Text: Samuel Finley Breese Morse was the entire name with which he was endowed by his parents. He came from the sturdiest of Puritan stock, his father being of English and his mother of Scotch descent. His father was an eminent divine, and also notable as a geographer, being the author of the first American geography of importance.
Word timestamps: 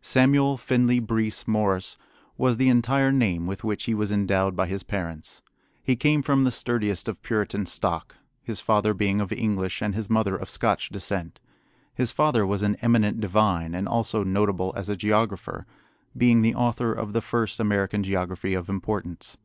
Samuel 0.00 0.58
Finley 0.58 1.00
Breese 1.00 1.48
Morse 1.48 1.98
was 2.38 2.56
the 2.56 2.68
entire 2.68 3.10
name 3.10 3.48
with 3.48 3.64
which 3.64 3.82
he 3.86 3.94
was 3.94 4.12
endowed 4.12 4.54
by 4.54 4.68
his 4.68 4.84
parents. 4.84 5.42
He 5.82 5.96
came 5.96 6.22
from 6.22 6.44
the 6.44 6.52
sturdiest 6.52 7.08
of 7.08 7.20
Puritan 7.24 7.66
stock, 7.66 8.14
his 8.44 8.60
father 8.60 8.94
being 8.94 9.20
of 9.20 9.32
English 9.32 9.82
and 9.82 9.92
his 9.92 10.08
mother 10.08 10.36
of 10.36 10.48
Scotch 10.48 10.88
descent. 10.90 11.40
His 11.92 12.12
father 12.12 12.46
was 12.46 12.62
an 12.62 12.76
eminent 12.80 13.18
divine, 13.18 13.74
and 13.74 13.88
also 13.88 14.22
notable 14.22 14.72
as 14.76 14.88
a 14.88 14.94
geographer, 14.94 15.66
being 16.16 16.42
the 16.42 16.54
author 16.54 16.92
of 16.92 17.12
the 17.12 17.20
first 17.20 17.58
American 17.58 18.04
geography 18.04 18.54
of 18.54 18.68
importance. 18.68 19.36